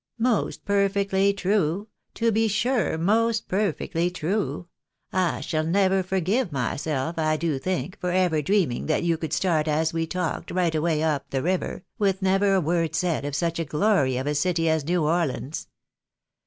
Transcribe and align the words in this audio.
"Most 0.17 0.65
perfectly 0.65 1.31
true! 1.31 1.87
to 2.15 2.31
be 2.31 2.47
sure, 2.47 2.97
most 2.97 3.47
perfectly 3.47 4.09
true! 4.09 4.67
I 5.13 5.41
shall 5.41 5.63
never 5.63 6.01
forgive 6.01 6.51
myself, 6.51 7.19
I 7.19 7.37
do 7.37 7.59
think, 7.59 7.99
for 7.99 8.09
ever 8.09 8.41
dreaming 8.41 8.87
that 8.87 9.03
you 9.03 9.15
could 9.15 9.31
start 9.31 9.67
as 9.67 9.93
we 9.93 10.07
talked, 10.07 10.49
right 10.49 10.73
away 10.73 11.03
up 11.03 11.29
the 11.29 11.43
river, 11.43 11.83
with 11.99 12.23
never 12.23 12.55
a 12.55 12.59
word 12.61 12.95
said 12.95 13.25
of 13.25 13.35
such 13.35 13.59
a 13.59 13.63
glory 13.63 14.17
of 14.17 14.25
a 14.25 14.33
city 14.33 14.67
as 14.67 14.83
New 14.83 15.03
Orleans 15.05 15.67